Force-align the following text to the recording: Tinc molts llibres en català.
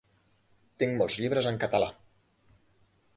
Tinc 0.83 0.95
molts 1.01 1.17
llibres 1.23 1.51
en 1.51 1.61
català. 1.65 1.91